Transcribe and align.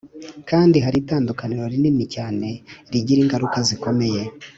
kandi 0.49 0.77
hari 0.85 0.97
itandukaniro 1.03 1.63
rinini 1.73 2.05
cyane 2.15 2.47
rigira 2.91 3.19
ingaruka 3.23 3.57
zikomeye 3.67 4.21